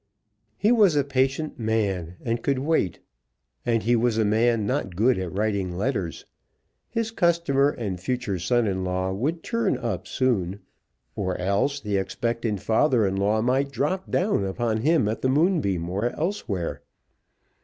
[0.57, 3.01] He was a patient man, and could wait.
[3.67, 6.25] And he was a man not good at writing letters.
[6.89, 10.61] His customer and future son in law would turn up soon;
[11.15, 15.87] or else, the expectant father in law might drop down upon him at the Moonbeam
[15.87, 16.81] or elsewhere.